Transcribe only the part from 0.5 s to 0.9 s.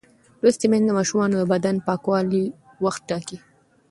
میندې